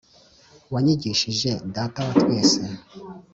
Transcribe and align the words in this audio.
wanyigishije 0.73 1.49
"data 1.75 1.99
wa 2.07 2.13
twese," 2.21 2.61